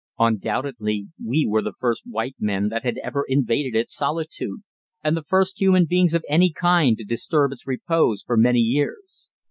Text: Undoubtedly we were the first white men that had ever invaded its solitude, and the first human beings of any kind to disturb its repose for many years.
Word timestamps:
Undoubtedly 0.17 1.09
we 1.23 1.45
were 1.47 1.61
the 1.61 1.75
first 1.79 2.07
white 2.07 2.33
men 2.39 2.69
that 2.69 2.81
had 2.83 2.97
ever 3.03 3.23
invaded 3.29 3.75
its 3.77 3.93
solitude, 3.95 4.63
and 5.03 5.15
the 5.15 5.21
first 5.21 5.61
human 5.61 5.85
beings 5.85 6.15
of 6.15 6.25
any 6.27 6.51
kind 6.51 6.97
to 6.97 7.03
disturb 7.03 7.51
its 7.51 7.67
repose 7.67 8.23
for 8.23 8.35
many 8.35 8.61
years. 8.61 9.29